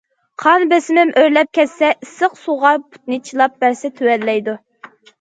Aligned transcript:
قان 0.43 0.63
بېسىم 0.71 1.01
ئۆرلەپ 1.11 1.51
كەتسە، 1.59 1.91
ئىسسىق 2.07 2.41
سۇغا 2.41 2.75
پۇتنى 2.89 3.23
چىلاپ 3.31 3.63
بەرسە، 3.65 3.97
تۆۋەنلەيدۇ. 4.03 4.61